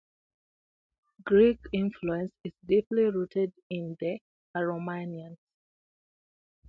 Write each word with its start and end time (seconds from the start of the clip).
Greek 1.25 1.59
influence 1.73 2.31
is 2.43 2.53
deeply 2.65 3.03
rooted 3.03 3.53
in 3.69 3.95
the 3.99 4.17
Aromanians. 4.57 5.37